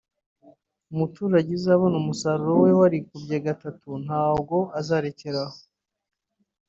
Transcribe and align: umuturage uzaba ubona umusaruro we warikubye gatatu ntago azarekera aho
umuturage 0.91 1.49
uzaba 1.57 1.79
ubona 1.81 1.97
umusaruro 2.03 2.51
we 2.63 2.69
warikubye 2.79 3.37
gatatu 3.47 3.89
ntago 4.03 4.57
azarekera 4.79 5.39
aho 5.47 5.59